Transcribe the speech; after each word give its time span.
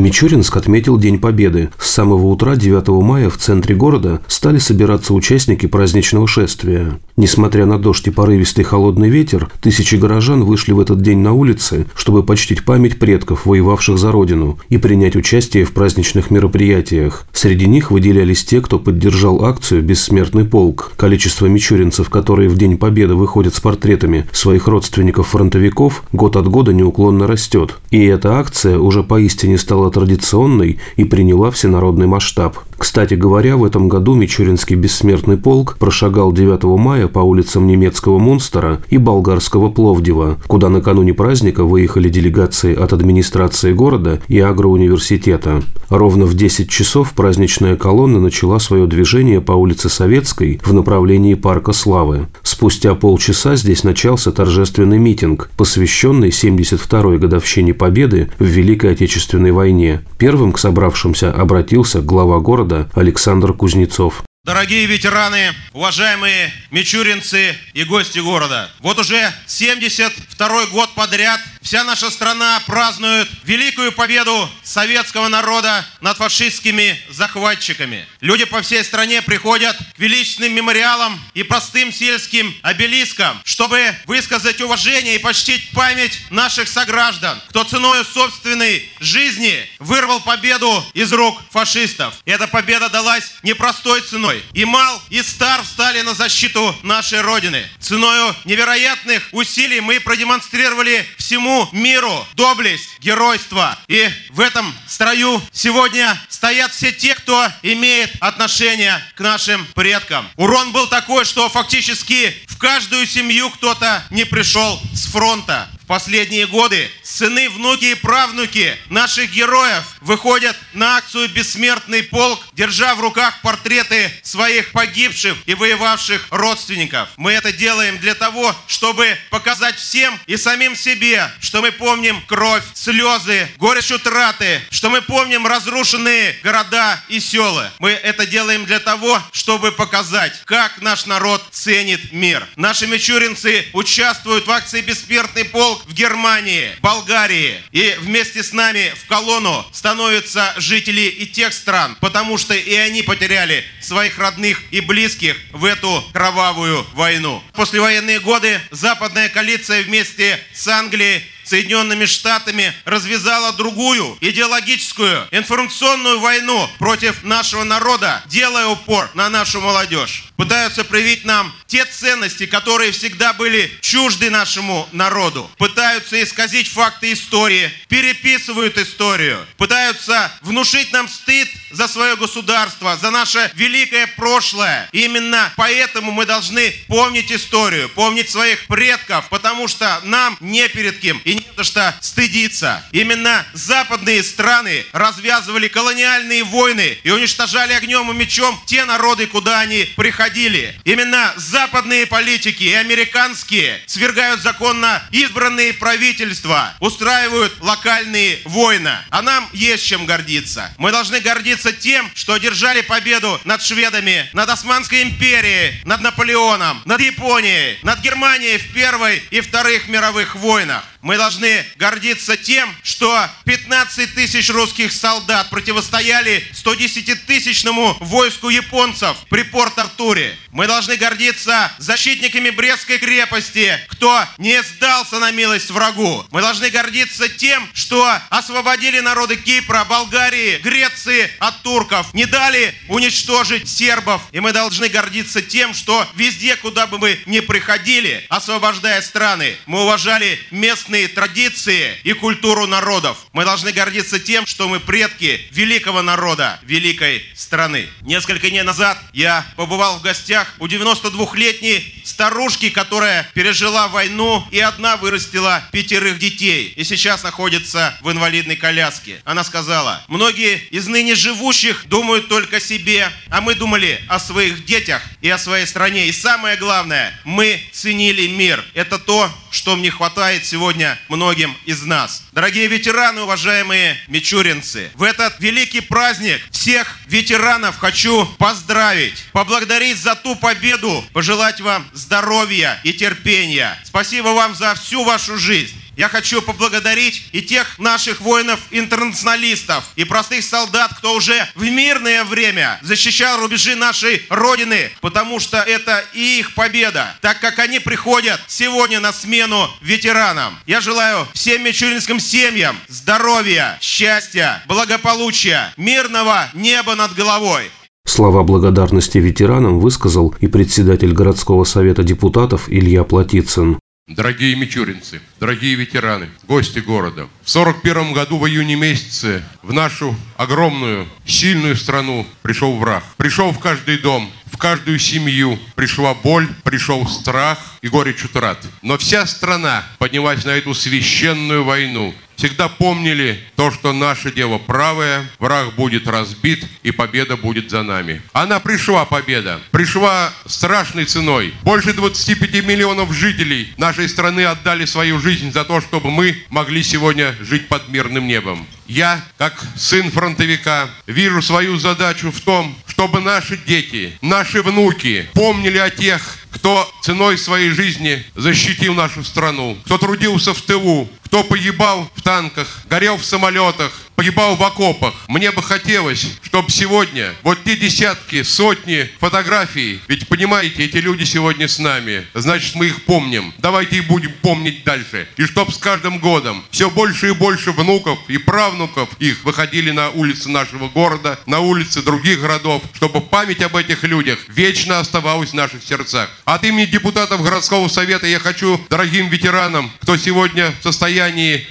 Мичуринск 0.00 0.56
отметил 0.56 0.96
День 0.96 1.18
Победы. 1.18 1.68
С 1.78 1.90
самого 1.90 2.28
утра 2.28 2.56
9 2.56 2.88
мая 3.02 3.28
в 3.28 3.36
центре 3.36 3.74
города 3.74 4.22
стали 4.28 4.56
собираться 4.56 5.12
участники 5.12 5.66
праздничного 5.66 6.26
шествия. 6.26 6.98
Несмотря 7.18 7.66
на 7.66 7.78
дождь 7.78 8.06
и 8.06 8.10
порывистый 8.10 8.64
холодный 8.64 9.10
ветер, 9.10 9.50
тысячи 9.60 9.96
горожан 9.96 10.42
вышли 10.42 10.72
в 10.72 10.80
этот 10.80 11.02
день 11.02 11.18
на 11.18 11.34
улицы, 11.34 11.86
чтобы 11.94 12.22
почтить 12.22 12.64
память 12.64 12.98
предков, 12.98 13.44
воевавших 13.44 13.98
за 13.98 14.10
родину, 14.10 14.58
и 14.70 14.78
принять 14.78 15.16
участие 15.16 15.66
в 15.66 15.72
праздничных 15.72 16.30
мероприятиях. 16.30 17.26
Среди 17.34 17.66
них 17.66 17.90
выделялись 17.90 18.42
те, 18.42 18.62
кто 18.62 18.78
поддержал 18.78 19.44
акцию 19.44 19.82
«Бессмертный 19.82 20.46
полк». 20.46 20.92
Количество 20.96 21.44
мичуринцев, 21.44 22.08
которые 22.08 22.48
в 22.48 22.56
День 22.56 22.78
Победы 22.78 23.16
выходят 23.16 23.54
с 23.54 23.60
портретами 23.60 24.26
своих 24.32 24.66
родственников-фронтовиков, 24.66 26.04
год 26.12 26.36
от 26.36 26.48
года 26.48 26.72
неуклонно 26.72 27.26
растет. 27.26 27.76
И 27.90 28.02
эта 28.02 28.38
акция 28.38 28.78
уже 28.78 29.02
поистине 29.02 29.58
стала 29.58 29.89
традиционной 29.90 30.78
и 30.96 31.04
приняла 31.04 31.50
всенародный 31.50 32.06
масштаб. 32.06 32.56
Кстати 32.80 33.12
говоря, 33.12 33.58
в 33.58 33.64
этом 33.64 33.88
году 33.90 34.14
Мичуринский 34.14 34.74
бессмертный 34.74 35.36
полк 35.36 35.76
прошагал 35.78 36.32
9 36.32 36.64
мая 36.78 37.08
по 37.08 37.18
улицам 37.18 37.66
немецкого 37.66 38.18
Мунстера 38.18 38.80
и 38.88 38.96
болгарского 38.96 39.70
Пловдива, 39.70 40.38
куда 40.46 40.70
накануне 40.70 41.12
праздника 41.12 41.64
выехали 41.64 42.08
делегации 42.08 42.74
от 42.74 42.94
администрации 42.94 43.74
города 43.74 44.20
и 44.28 44.40
агроуниверситета. 44.40 45.62
Ровно 45.90 46.24
в 46.24 46.34
10 46.34 46.70
часов 46.70 47.12
праздничная 47.12 47.76
колонна 47.76 48.18
начала 48.18 48.58
свое 48.58 48.86
движение 48.86 49.40
по 49.42 49.52
улице 49.52 49.88
Советской 49.90 50.60
в 50.64 50.72
направлении 50.72 51.34
Парка 51.34 51.72
Славы. 51.72 52.28
Спустя 52.42 52.94
полчаса 52.94 53.56
здесь 53.56 53.84
начался 53.84 54.32
торжественный 54.32 54.98
митинг, 54.98 55.50
посвященный 55.56 56.30
72-й 56.30 57.18
годовщине 57.18 57.74
Победы 57.74 58.30
в 58.38 58.44
Великой 58.44 58.92
Отечественной 58.92 59.50
войне. 59.50 59.69
Первым 60.18 60.52
к 60.52 60.58
собравшимся 60.58 61.32
обратился 61.32 62.00
глава 62.00 62.40
города 62.40 62.90
Александр 62.94 63.52
Кузнецов. 63.52 64.22
Дорогие 64.42 64.86
ветераны, 64.86 65.52
уважаемые 65.74 66.50
мичуринцы 66.70 67.54
и 67.74 67.84
гости 67.84 68.20
города, 68.20 68.70
вот 68.80 68.98
уже 68.98 69.30
72 69.46 70.66
год 70.72 70.88
подряд 70.94 71.40
вся 71.62 71.84
наша 71.84 72.10
страна 72.10 72.60
празднует 72.66 73.28
великую 73.44 73.92
победу 73.92 74.50
советского 74.62 75.28
народа 75.28 75.84
над 76.00 76.16
фашистскими 76.16 76.98
захватчиками. 77.10 78.06
Люди 78.20 78.44
по 78.44 78.62
всей 78.62 78.82
стране 78.84 79.22
приходят 79.22 79.76
к 79.76 79.98
величественным 79.98 80.54
мемориалам 80.54 81.20
и 81.34 81.42
простым 81.42 81.92
сельским 81.92 82.54
обелискам, 82.62 83.40
чтобы 83.44 83.94
высказать 84.06 84.60
уважение 84.60 85.16
и 85.16 85.18
почтить 85.18 85.70
память 85.72 86.20
наших 86.30 86.68
сограждан, 86.68 87.40
кто 87.48 87.64
ценой 87.64 88.04
собственной 88.04 88.88
жизни 89.00 89.68
вырвал 89.78 90.20
победу 90.20 90.84
из 90.94 91.12
рук 91.12 91.40
фашистов. 91.50 92.14
Эта 92.24 92.46
победа 92.46 92.88
далась 92.88 93.32
непростой 93.42 94.00
ценой. 94.02 94.42
И 94.54 94.64
мал, 94.64 95.02
и 95.10 95.22
стар 95.22 95.62
встали 95.62 96.00
на 96.02 96.14
защиту 96.14 96.74
нашей 96.82 97.20
Родины. 97.20 97.68
Ценою 97.80 98.34
невероятных 98.44 99.28
усилий 99.32 99.80
мы 99.80 100.00
продемонстрировали 100.00 101.06
всему 101.18 101.49
миру 101.72 102.26
доблесть, 102.34 102.98
геройство. 103.00 103.78
И 103.88 104.08
в 104.30 104.40
этом 104.40 104.74
строю 104.86 105.40
сегодня 105.52 106.18
стоят 106.28 106.72
все 106.72 106.92
те, 106.92 107.14
кто 107.14 107.48
имеет 107.62 108.10
отношение 108.20 109.02
к 109.14 109.20
нашим 109.20 109.66
предкам. 109.74 110.28
Урон 110.36 110.72
был 110.72 110.86
такой, 110.86 111.24
что 111.24 111.48
фактически 111.48 112.34
в 112.46 112.58
каждую 112.58 113.06
семью 113.06 113.50
кто-то 113.50 114.04
не 114.10 114.24
пришел 114.24 114.80
с 114.92 115.06
фронта 115.06 115.68
последние 115.90 116.46
годы 116.46 116.88
сыны, 117.02 117.50
внуки 117.50 117.86
и 117.86 117.94
правнуки 117.96 118.76
наших 118.90 119.32
героев 119.32 119.82
выходят 120.00 120.56
на 120.72 120.98
акцию 120.98 121.28
«Бессмертный 121.30 122.04
полк», 122.04 122.40
держа 122.52 122.94
в 122.94 123.00
руках 123.00 123.40
портреты 123.42 124.12
своих 124.22 124.70
погибших 124.70 125.36
и 125.46 125.54
воевавших 125.54 126.28
родственников. 126.30 127.08
Мы 127.16 127.32
это 127.32 127.50
делаем 127.50 127.98
для 127.98 128.14
того, 128.14 128.54
чтобы 128.68 129.18
показать 129.30 129.74
всем 129.74 130.16
и 130.28 130.36
самим 130.36 130.76
себе, 130.76 131.28
что 131.40 131.60
мы 131.60 131.72
помним 131.72 132.22
кровь, 132.28 132.62
слезы, 132.72 133.48
горечь 133.56 133.90
утраты, 133.90 134.62
что 134.70 134.90
мы 134.90 135.02
помним 135.02 135.44
разрушенные 135.44 136.36
города 136.44 137.02
и 137.08 137.18
села. 137.18 137.72
Мы 137.80 137.90
это 137.90 138.26
делаем 138.26 138.64
для 138.64 138.78
того, 138.78 139.20
чтобы 139.32 139.72
показать, 139.72 140.40
как 140.44 140.80
наш 140.82 141.06
народ 141.06 141.44
ценит 141.50 142.12
мир. 142.12 142.46
Наши 142.54 142.86
мичуринцы 142.86 143.66
участвуют 143.72 144.46
в 144.46 144.50
акции 144.52 144.82
«Бессмертный 144.82 145.46
полк» 145.46 145.79
в 145.86 145.94
Германии, 145.94 146.70
Болгарии. 146.80 147.62
И 147.72 147.96
вместе 148.00 148.42
с 148.42 148.52
нами 148.52 148.92
в 148.96 149.06
колонну 149.06 149.64
становятся 149.72 150.54
жители 150.56 151.02
и 151.02 151.26
тех 151.26 151.52
стран, 151.52 151.96
потому 152.00 152.38
что 152.38 152.54
и 152.54 152.74
они 152.74 153.02
потеряли 153.02 153.64
своих 153.80 154.18
родных 154.18 154.62
и 154.70 154.80
близких 154.80 155.36
в 155.52 155.64
эту 155.64 156.04
кровавую 156.12 156.86
войну. 156.92 157.42
Послевоенные 157.54 158.20
годы 158.20 158.60
западная 158.70 159.28
коалиция 159.28 159.82
вместе 159.82 160.38
с 160.52 160.66
Англией 160.68 161.22
Соединенными 161.50 162.06
Штатами 162.06 162.72
развязала 162.84 163.52
другую 163.52 164.16
идеологическую 164.20 165.26
информационную 165.32 166.20
войну 166.20 166.70
против 166.78 167.24
нашего 167.24 167.64
народа, 167.64 168.22
делая 168.26 168.68
упор 168.68 169.10
на 169.14 169.28
нашу 169.28 169.60
молодежь. 169.60 170.30
Пытаются 170.36 170.84
проявить 170.84 171.24
нам 171.24 171.52
те 171.66 171.84
ценности, 171.84 172.46
которые 172.46 172.92
всегда 172.92 173.32
были 173.32 173.70
чужды 173.80 174.30
нашему 174.30 174.88
народу. 174.92 175.50
Пытаются 175.58 176.22
исказить 176.22 176.68
факты 176.68 177.12
истории, 177.12 177.70
переписывают 177.88 178.78
историю. 178.78 179.44
Пытаются 179.56 180.32
внушить 180.40 180.92
нам 180.92 181.08
стыд 181.08 181.48
за 181.72 181.88
свое 181.88 182.16
государство, 182.16 182.96
за 182.96 183.10
наше 183.10 183.50
великое 183.54 184.06
прошлое. 184.06 184.88
И 184.92 185.04
именно 185.04 185.52
поэтому 185.56 186.10
мы 186.12 186.24
должны 186.26 186.72
помнить 186.86 187.30
историю, 187.30 187.88
помнить 187.88 188.30
своих 188.30 188.66
предков, 188.66 189.28
потому 189.28 189.68
что 189.68 190.00
нам 190.04 190.38
не 190.40 190.68
перед 190.68 191.00
кем 191.00 191.20
и 191.24 191.39
не 191.40 191.56
за 191.56 191.64
что 191.64 191.94
стыдиться. 192.00 192.82
Именно 192.92 193.46
западные 193.52 194.22
страны 194.22 194.84
развязывали 194.92 195.68
колониальные 195.68 196.44
войны 196.44 196.98
и 197.02 197.10
уничтожали 197.10 197.72
огнем 197.72 198.10
и 198.10 198.14
мечом 198.14 198.60
те 198.66 198.84
народы, 198.84 199.26
куда 199.26 199.60
они 199.60 199.84
приходили. 199.96 200.78
Именно 200.84 201.32
западные 201.36 202.06
политики 202.06 202.64
и 202.64 202.74
американские 202.74 203.80
свергают 203.86 204.40
законно 204.40 205.02
избранные 205.10 205.72
правительства, 205.72 206.74
устраивают 206.80 207.60
локальные 207.60 208.40
войны. 208.44 208.96
А 209.10 209.22
нам 209.22 209.48
есть 209.52 209.86
чем 209.86 210.06
гордиться. 210.06 210.72
Мы 210.78 210.92
должны 210.92 211.20
гордиться 211.20 211.72
тем, 211.72 212.10
что 212.14 212.34
одержали 212.34 212.80
победу 212.82 213.40
над 213.44 213.62
шведами, 213.62 214.28
над 214.32 214.48
Османской 214.50 215.02
империей, 215.02 215.80
над 215.84 216.00
Наполеоном, 216.00 216.82
над 216.84 217.00
Японией, 217.00 217.78
над 217.82 218.00
Германией 218.00 218.58
в 218.58 218.72
Первой 218.72 219.22
и 219.30 219.40
Вторых 219.40 219.88
мировых 219.88 220.34
войнах. 220.34 220.84
Мы 221.02 221.16
должны 221.16 221.29
гордиться 221.76 222.36
тем, 222.36 222.74
что 222.82 223.28
15 223.44 224.14
тысяч 224.14 224.50
русских 224.50 224.92
солдат 224.92 225.50
противостояли 225.50 226.46
110-тысячному 226.52 227.96
войску 228.00 228.48
японцев 228.48 229.16
при 229.28 229.42
Порт-Артуре. 229.42 230.36
Мы 230.50 230.66
должны 230.66 230.96
гордиться 230.96 231.72
защитниками 231.78 232.50
Брестской 232.50 232.98
крепости, 232.98 233.78
кто 233.88 234.24
не 234.38 234.62
сдался 234.62 235.18
на 235.18 235.30
милость 235.30 235.70
врагу. 235.70 236.24
Мы 236.30 236.40
должны 236.40 236.70
гордиться 236.70 237.28
тем, 237.28 237.68
что 237.74 238.18
освободили 238.28 239.00
народы 239.00 239.36
Кипра, 239.36 239.84
Болгарии, 239.84 240.58
Греции 240.58 241.30
от 241.38 241.62
турков, 241.62 242.12
не 242.14 242.26
дали 242.26 242.74
уничтожить 242.88 243.68
сербов. 243.68 244.22
И 244.32 244.40
мы 244.40 244.52
должны 244.52 244.88
гордиться 244.88 245.42
тем, 245.42 245.74
что 245.74 246.06
везде, 246.14 246.56
куда 246.56 246.86
бы 246.86 246.98
мы 246.98 247.18
ни 247.26 247.40
приходили, 247.40 248.26
освобождая 248.28 249.00
страны, 249.02 249.56
мы 249.66 249.82
уважали 249.82 250.38
местные 250.50 250.90
устные 250.90 251.08
традиции 251.20 251.98
и 252.02 252.14
культуру 252.14 252.66
народов. 252.66 253.26
Мы 253.34 253.44
должны 253.44 253.72
гордиться 253.72 254.18
тем, 254.18 254.46
что 254.46 254.70
мы 254.70 254.80
предки 254.80 255.38
великого 255.50 256.00
народа, 256.00 256.58
великой 256.62 257.22
страны. 257.34 257.86
Несколько 258.00 258.48
дней 258.48 258.62
назад 258.62 258.96
я 259.12 259.46
побывал 259.54 259.98
в 259.98 260.02
гостях 260.02 260.54
у 260.60 260.66
92-летней 260.66 262.00
старушки, 262.04 262.70
которая 262.70 263.28
пережила 263.34 263.88
войну 263.88 264.42
и 264.50 264.60
одна 264.60 264.96
вырастила 264.96 265.62
пятерых 265.72 266.18
детей 266.18 266.72
и 266.74 266.84
сейчас 266.84 267.22
находится 267.22 267.98
в 268.00 268.10
инвалидной 268.10 268.56
коляске. 268.56 269.20
Она 269.26 269.44
сказала, 269.44 270.02
многие 270.08 270.56
из 270.70 270.86
ныне 270.86 271.14
живущих 271.14 271.84
думают 271.86 272.28
только 272.28 272.56
о 272.56 272.60
себе, 272.60 273.12
а 273.28 273.42
мы 273.42 273.54
думали 273.54 274.02
о 274.08 274.18
своих 274.18 274.64
детях 274.64 275.02
и 275.20 275.28
о 275.28 275.38
своей 275.38 275.66
стране. 275.66 276.06
И 276.08 276.12
самое 276.12 276.56
главное, 276.56 277.18
мы 277.24 277.62
ценили 277.72 278.26
мир. 278.26 278.64
Это 278.74 278.98
то, 278.98 279.30
что 279.50 279.76
мне 279.76 279.90
хватает 279.90 280.46
сегодня 280.46 280.98
многим 281.08 281.56
из 281.66 281.82
нас. 281.82 282.22
Дорогие 282.32 282.66
ветераны, 282.66 283.22
уважаемые 283.22 283.96
мичуринцы, 284.08 284.90
в 284.94 285.02
этот 285.02 285.40
великий 285.40 285.80
праздник 285.80 286.40
всех 286.50 286.98
ветеранов 287.06 287.78
хочу 287.78 288.26
поздравить, 288.38 289.24
поблагодарить 289.32 289.98
за 289.98 290.14
ту 290.14 290.36
победу, 290.36 291.04
пожелать 291.12 291.60
вам 291.60 291.88
здоровья 291.92 292.80
и 292.84 292.92
терпения. 292.92 293.78
Спасибо 293.84 294.28
вам 294.28 294.54
за 294.54 294.74
всю 294.74 295.04
вашу 295.04 295.36
жизнь. 295.36 295.79
Я 296.00 296.08
хочу 296.08 296.40
поблагодарить 296.40 297.26
и 297.32 297.42
тех 297.42 297.78
наших 297.78 298.22
воинов-интернационалистов, 298.22 299.84
и 299.96 300.04
простых 300.04 300.42
солдат, 300.42 300.94
кто 300.96 301.14
уже 301.14 301.46
в 301.54 301.62
мирное 301.62 302.24
время 302.24 302.80
защищал 302.80 303.38
рубежи 303.38 303.74
нашей 303.76 304.24
Родины, 304.30 304.90
потому 305.02 305.38
что 305.40 305.58
это 305.58 306.02
их 306.14 306.54
победа, 306.54 307.14
так 307.20 307.38
как 307.40 307.58
они 307.58 307.80
приходят 307.80 308.40
сегодня 308.46 308.98
на 308.98 309.12
смену 309.12 309.68
ветеранам. 309.82 310.58
Я 310.64 310.80
желаю 310.80 311.28
всем 311.34 311.64
мичуринским 311.64 312.18
семьям 312.18 312.78
здоровья, 312.88 313.76
счастья, 313.82 314.62
благополучия, 314.66 315.74
мирного 315.76 316.48
неба 316.54 316.94
над 316.94 317.14
головой. 317.14 317.70
Слова 318.06 318.42
благодарности 318.42 319.18
ветеранам 319.18 319.78
высказал 319.80 320.34
и 320.40 320.46
председатель 320.46 321.12
городского 321.12 321.64
совета 321.64 322.02
депутатов 322.04 322.70
Илья 322.70 323.04
Платицын. 323.04 323.78
Дорогие 324.10 324.56
мичуринцы, 324.56 325.20
дорогие 325.38 325.76
ветераны, 325.76 326.30
гости 326.42 326.80
города. 326.80 327.28
В 327.44 327.48
41 327.48 328.12
году 328.12 328.38
в 328.38 328.48
июне 328.48 328.74
месяце 328.74 329.44
в 329.62 329.72
нашу 329.72 330.16
огромную, 330.36 331.06
сильную 331.24 331.76
страну 331.76 332.26
пришел 332.42 332.76
враг. 332.76 333.04
Пришел 333.18 333.52
в 333.52 333.60
каждый 333.60 333.98
дом, 333.98 334.28
в 334.46 334.56
каждую 334.56 334.98
семью. 334.98 335.60
Пришла 335.76 336.12
боль, 336.12 336.48
пришел 336.64 337.06
страх 337.06 337.60
и 337.82 337.88
горечь 337.88 338.24
утрат. 338.24 338.58
Но 338.82 338.98
вся 338.98 339.26
страна 339.26 339.84
поднялась 340.00 340.44
на 340.44 340.50
эту 340.50 340.74
священную 340.74 341.62
войну 341.62 342.12
всегда 342.40 342.68
помнили 342.68 343.38
то, 343.54 343.70
что 343.70 343.92
наше 343.92 344.32
дело 344.32 344.56
правое, 344.56 345.30
враг 345.38 345.74
будет 345.74 346.08
разбит 346.08 346.66
и 346.82 346.90
победа 346.90 347.36
будет 347.36 347.68
за 347.68 347.82
нами. 347.82 348.22
Она 348.32 348.60
пришла, 348.60 349.04
победа. 349.04 349.60
Пришла 349.70 350.32
страшной 350.46 351.04
ценой. 351.04 351.52
Больше 351.62 351.92
25 351.92 352.64
миллионов 352.64 353.12
жителей 353.12 353.74
нашей 353.76 354.08
страны 354.08 354.46
отдали 354.46 354.86
свою 354.86 355.20
жизнь 355.20 355.52
за 355.52 355.64
то, 355.64 355.82
чтобы 355.82 356.10
мы 356.10 356.42
могли 356.48 356.82
сегодня 356.82 357.36
жить 357.40 357.68
под 357.68 357.90
мирным 357.90 358.26
небом. 358.26 358.66
Я, 358.86 359.22
как 359.36 359.62
сын 359.76 360.10
фронтовика, 360.10 360.88
вижу 361.06 361.42
свою 361.42 361.76
задачу 361.76 362.32
в 362.32 362.40
том, 362.40 362.74
чтобы 362.86 363.20
наши 363.20 363.58
дети, 363.58 364.18
наши 364.22 364.62
внуки 364.62 365.28
помнили 365.34 365.78
о 365.78 365.90
тех, 365.90 366.38
кто 366.50 366.90
ценой 367.02 367.38
своей 367.38 367.70
жизни 367.70 368.24
защитил 368.34 368.94
нашу 368.94 369.22
страну, 369.24 369.78
кто 369.84 369.98
трудился 369.98 370.54
в 370.54 370.60
тылу, 370.62 371.08
кто 371.30 371.44
погибал 371.44 372.10
в 372.16 372.22
танках, 372.22 372.66
горел 372.86 373.16
в 373.16 373.24
самолетах, 373.24 373.92
погибал 374.16 374.56
в 374.56 374.62
окопах. 374.64 375.14
Мне 375.28 375.52
бы 375.52 375.62
хотелось, 375.62 376.26
чтобы 376.42 376.70
сегодня 376.70 377.32
вот 377.44 377.62
те 377.62 377.76
десятки, 377.76 378.42
сотни 378.42 379.08
фотографий, 379.20 380.00
ведь 380.08 380.26
понимаете, 380.26 380.84
эти 380.84 380.96
люди 380.96 381.22
сегодня 381.22 381.68
с 381.68 381.78
нами, 381.78 382.26
значит 382.34 382.74
мы 382.74 382.88
их 382.88 383.04
помним. 383.04 383.54
Давайте 383.58 383.98
и 383.98 384.00
будем 384.00 384.32
помнить 384.42 384.82
дальше. 384.82 385.28
И 385.36 385.44
чтоб 385.44 385.72
с 385.72 385.78
каждым 385.78 386.18
годом 386.18 386.64
все 386.72 386.90
больше 386.90 387.28
и 387.28 387.32
больше 387.32 387.70
внуков 387.70 388.18
и 388.26 388.36
правнуков 388.36 389.08
их 389.20 389.44
выходили 389.44 389.92
на 389.92 390.10
улицы 390.10 390.50
нашего 390.50 390.88
города, 390.88 391.38
на 391.46 391.60
улицы 391.60 392.02
других 392.02 392.40
городов, 392.40 392.82
чтобы 392.94 393.20
память 393.20 393.62
об 393.62 393.76
этих 393.76 394.02
людях 394.02 394.40
вечно 394.48 394.98
оставалась 394.98 395.50
в 395.50 395.54
наших 395.54 395.84
сердцах. 395.84 396.28
От 396.44 396.64
имени 396.64 396.86
депутатов 396.86 397.40
городского 397.40 397.86
совета 397.86 398.26
я 398.26 398.40
хочу 398.40 398.80
дорогим 398.90 399.28
ветеранам, 399.28 399.92
кто 400.02 400.16
сегодня 400.16 400.74
в 400.80 400.82
состоянии 400.82 401.19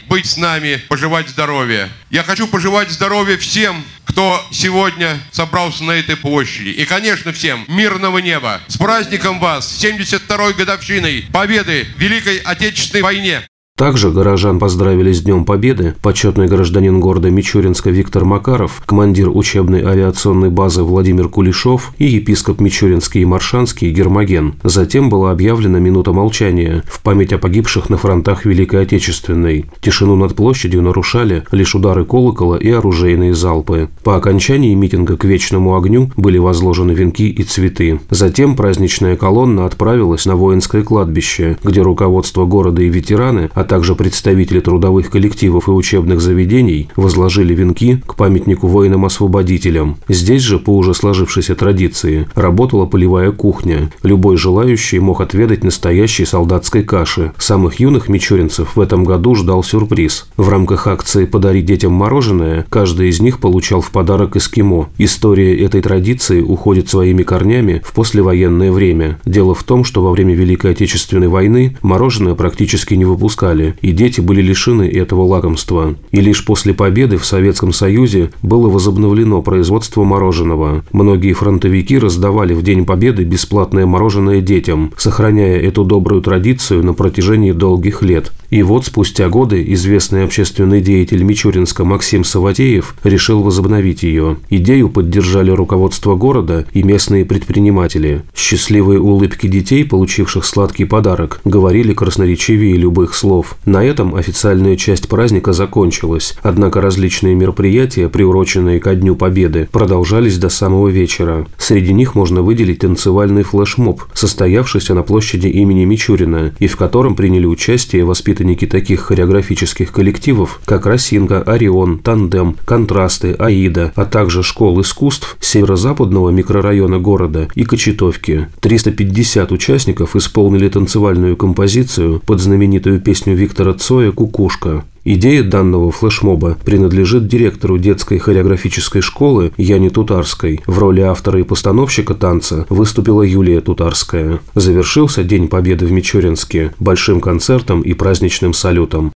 быть 0.07 0.25
с 0.25 0.37
нами, 0.37 0.81
пожелать 0.87 1.29
здоровья. 1.29 1.89
Я 2.09 2.23
хочу 2.23 2.47
пожелать 2.47 2.91
здоровья 2.91 3.37
всем, 3.37 3.83
кто 4.05 4.45
сегодня 4.51 5.19
собрался 5.31 5.83
на 5.83 5.91
этой 5.91 6.15
площади. 6.15 6.69
И, 6.69 6.85
конечно, 6.85 7.31
всем 7.31 7.65
мирного 7.67 8.19
неба. 8.19 8.61
С 8.67 8.77
праздником 8.77 9.39
вас, 9.39 9.83
72-й 9.83 10.53
годовщиной 10.53 11.25
Победы 11.31 11.87
в 11.95 11.99
Великой 11.99 12.37
Отечественной 12.39 13.03
войне. 13.03 13.48
Также 13.79 14.11
горожан 14.11 14.59
поздравили 14.59 15.13
с 15.13 15.21
Днем 15.21 15.45
Победы 15.45 15.95
почетный 16.01 16.47
гражданин 16.47 16.99
города 16.99 17.29
Мичуринска 17.29 17.91
Виктор 17.91 18.25
Макаров, 18.25 18.83
командир 18.85 19.29
учебной 19.29 19.85
авиационной 19.85 20.49
базы 20.49 20.83
Владимир 20.83 21.29
Кулешов 21.29 21.93
и 21.97 22.03
епископ 22.03 22.59
Мичуринский 22.59 23.21
и 23.21 23.25
Маршанский 23.25 23.89
Гермоген. 23.91 24.55
Затем 24.65 25.09
была 25.09 25.31
объявлена 25.31 25.79
минута 25.79 26.11
молчания 26.11 26.83
в 26.89 27.01
память 27.01 27.31
о 27.31 27.37
погибших 27.37 27.89
на 27.89 27.95
фронтах 27.95 28.43
Великой 28.43 28.81
Отечественной. 28.81 29.67
Тишину 29.79 30.17
над 30.17 30.35
площадью 30.35 30.81
нарушали 30.81 31.45
лишь 31.53 31.73
удары 31.73 32.03
колокола 32.03 32.57
и 32.57 32.69
оружейные 32.69 33.33
залпы. 33.33 33.87
По 34.03 34.17
окончании 34.17 34.75
митинга 34.75 35.15
к 35.15 35.23
вечному 35.23 35.77
огню 35.77 36.11
были 36.17 36.37
возложены 36.37 36.91
венки 36.91 37.29
и 37.29 37.43
цветы. 37.43 38.01
Затем 38.09 38.57
праздничная 38.57 39.15
колонна 39.15 39.65
отправилась 39.65 40.25
на 40.25 40.35
воинское 40.35 40.83
кладбище, 40.83 41.57
где 41.63 41.81
руководство 41.81 42.43
города 42.43 42.81
и 42.81 42.89
ветераны 42.89 43.49
от 43.53 43.68
также 43.69 43.93
представители 43.93 44.59
трудовых 44.59 45.11
коллективов 45.11 45.67
и 45.67 45.71
учебных 45.71 46.21
заведений 46.21 46.89
возложили 46.95 47.53
венки 47.53 48.01
к 48.05 48.15
памятнику 48.15 48.67
воинам-освободителям. 48.67 49.97
Здесь 50.09 50.41
же, 50.41 50.57
по 50.57 50.75
уже 50.75 50.95
сложившейся 50.95 51.53
традиции, 51.53 52.27
работала 52.33 52.87
полевая 52.87 53.31
кухня. 53.31 53.91
Любой 54.01 54.37
желающий 54.37 54.97
мог 54.99 55.21
отведать 55.21 55.63
настоящей 55.63 56.25
солдатской 56.25 56.83
каши. 56.83 57.31
Самых 57.37 57.79
юных 57.79 58.09
мичуринцев 58.09 58.75
в 58.75 58.81
этом 58.81 59.03
году 59.03 59.35
ждал 59.35 59.61
сюрприз. 59.61 60.27
В 60.35 60.49
рамках 60.49 60.87
акции 60.87 61.25
«Подарить 61.25 61.67
детям 61.67 61.93
мороженое» 61.93 62.65
каждый 62.69 63.09
из 63.09 63.21
них 63.21 63.39
получал 63.39 63.81
в 63.81 63.91
подарок 63.91 64.35
эскимо. 64.35 64.89
История 64.97 65.63
этой 65.63 65.81
традиции 65.81 66.41
уходит 66.41 66.89
своими 66.89 67.21
корнями 67.21 67.83
в 67.85 67.93
послевоенное 67.93 68.71
время. 68.71 69.19
Дело 69.25 69.53
в 69.53 69.63
том, 69.63 69.83
что 69.83 70.01
во 70.01 70.09
время 70.09 70.33
Великой 70.33 70.71
Отечественной 70.71 71.27
войны 71.27 71.77
мороженое 71.83 72.33
практически 72.33 72.95
не 72.95 73.05
выпускали 73.05 73.58
стали, 73.59 73.75
и 73.81 73.91
дети 73.91 74.21
были 74.21 74.41
лишены 74.41 74.83
этого 74.83 75.23
лакомства. 75.23 75.95
И 76.11 76.21
лишь 76.21 76.45
после 76.45 76.73
победы 76.73 77.17
в 77.17 77.25
Советском 77.25 77.73
Союзе 77.73 78.31
было 78.41 78.69
возобновлено 78.69 79.41
производство 79.41 80.03
мороженого. 80.03 80.83
Многие 80.91 81.33
фронтовики 81.33 81.97
раздавали 81.97 82.53
в 82.53 82.63
День 82.63 82.85
Победы 82.85 83.23
бесплатное 83.23 83.85
мороженое 83.85 84.41
детям, 84.41 84.91
сохраняя 84.97 85.59
эту 85.59 85.83
добрую 85.83 86.21
традицию 86.21 86.83
на 86.83 86.93
протяжении 86.93 87.51
долгих 87.51 88.01
лет. 88.01 88.31
И 88.49 88.63
вот 88.63 88.85
спустя 88.85 89.29
годы 89.29 89.63
известный 89.73 90.23
общественный 90.23 90.81
деятель 90.81 91.23
Мичуринска 91.23 91.83
Максим 91.83 92.23
Саватеев 92.23 92.95
решил 93.03 93.43
возобновить 93.43 94.03
ее. 94.03 94.37
Идею 94.49 94.89
поддержали 94.89 95.51
руководство 95.51 96.15
города 96.15 96.65
и 96.73 96.81
местные 96.81 97.25
предприниматели. 97.25 98.23
Счастливые 98.35 98.99
улыбки 98.99 99.47
детей, 99.47 99.85
получивших 99.85 100.45
сладкий 100.45 100.85
подарок, 100.85 101.41
говорили 101.45 101.93
красноречивее 101.93 102.75
любых 102.75 103.13
слов. 103.13 103.48
На 103.65 103.83
этом 103.83 104.15
официальная 104.15 104.75
часть 104.75 105.07
праздника 105.07 105.53
закончилась, 105.53 106.35
однако 106.41 106.81
различные 106.81 107.35
мероприятия, 107.35 108.09
приуроченные 108.09 108.79
ко 108.79 108.95
Дню 108.95 109.15
Победы, 109.15 109.67
продолжались 109.71 110.37
до 110.37 110.49
самого 110.49 110.87
вечера. 110.89 111.45
Среди 111.57 111.93
них 111.93 112.15
можно 112.15 112.41
выделить 112.41 112.79
танцевальный 112.79 113.43
флешмоб, 113.43 114.03
состоявшийся 114.13 114.93
на 114.93 115.03
площади 115.03 115.47
имени 115.47 115.85
Мичурина, 115.85 116.53
и 116.59 116.67
в 116.67 116.77
котором 116.77 117.15
приняли 117.15 117.45
участие 117.45 118.05
воспитанники 118.05 118.65
таких 118.65 119.01
хореографических 119.01 119.91
коллективов, 119.91 120.61
как 120.65 120.85
«Росинка», 120.85 121.41
«Орион», 121.41 121.99
«Тандем», 121.99 122.55
«Контрасты», 122.65 123.33
«Аида», 123.33 123.93
а 123.95 124.05
также 124.05 124.43
школ 124.43 124.81
искусств 124.81 125.37
северо-западного 125.39 126.29
микрорайона 126.29 126.99
города 126.99 127.47
и 127.55 127.63
Кочетовки. 127.63 128.47
350 128.61 129.51
участников 129.51 130.15
исполнили 130.15 130.69
танцевальную 130.69 131.37
композицию 131.37 132.21
под 132.25 132.39
знаменитую 132.39 133.01
песню 133.29 133.35
Виктора 133.35 133.73
Цоя 133.73 134.11
«Кукушка». 134.11 134.83
Идея 135.05 135.43
данного 135.43 135.91
флешмоба 135.91 136.57
принадлежит 136.65 137.27
директору 137.27 137.77
детской 137.77 138.17
хореографической 138.17 139.01
школы 139.01 139.51
Яне 139.57 139.89
Тутарской. 139.89 140.61
В 140.65 140.79
роли 140.79 141.01
автора 141.01 141.39
и 141.39 141.43
постановщика 141.43 142.13
танца 142.15 142.65
выступила 142.69 143.21
Юлия 143.21 143.61
Тутарская. 143.61 144.39
Завершился 144.55 145.23
День 145.23 145.47
Победы 145.47 145.85
в 145.85 145.91
Мичуринске 145.91 146.73
большим 146.79 147.21
концертом 147.21 147.81
и 147.81 147.93
праздничным 147.93 148.53
салютом. 148.53 149.11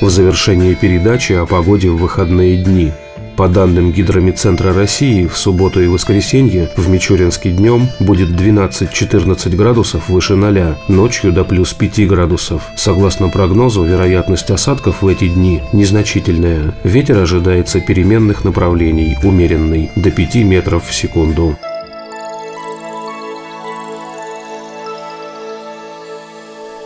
В 0.00 0.10
завершении 0.10 0.74
передачи 0.74 1.32
о 1.32 1.44
погоде 1.44 1.90
в 1.90 1.98
выходные 1.98 2.62
дни– 2.62 2.92
По 3.38 3.46
данным 3.46 3.92
Гидромедцентра 3.92 4.72
России, 4.72 5.28
в 5.28 5.38
субботу 5.38 5.80
и 5.80 5.86
воскресенье 5.86 6.72
в 6.74 6.88
Мичуринске 6.88 7.52
днем 7.52 7.88
будет 8.00 8.30
12-14 8.30 9.54
градусов 9.54 10.08
выше 10.08 10.34
0, 10.34 10.74
ночью 10.88 11.32
до 11.32 11.44
плюс 11.44 11.72
5 11.72 12.08
градусов. 12.08 12.68
Согласно 12.74 13.28
прогнозу, 13.28 13.84
вероятность 13.84 14.50
осадков 14.50 15.02
в 15.02 15.06
эти 15.06 15.28
дни 15.28 15.62
незначительная. 15.72 16.74
Ветер 16.82 17.18
ожидается 17.18 17.80
переменных 17.80 18.42
направлений, 18.42 19.16
умеренный, 19.22 19.92
до 19.94 20.10
5 20.10 20.34
метров 20.42 20.88
в 20.88 20.92
секунду. 20.92 21.56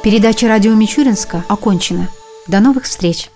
Передача 0.05 0.49
радио 0.49 0.75
Мичуринска 0.75 1.47
окончена. 1.49 2.09
До 2.47 2.61
новых 2.61 2.85
встреч! 2.85 3.32